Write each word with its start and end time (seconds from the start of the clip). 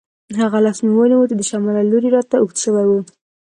هغه 0.41 0.57
لاس 0.65 0.77
مې 0.85 0.91
ونیو 0.95 1.27
چې 1.29 1.35
د 1.37 1.41
شمال 1.49 1.73
له 1.77 1.83
لوري 1.91 2.09
راته 2.15 2.35
اوږد 2.37 2.57
شوی 2.63 2.85
وو. 2.89 2.99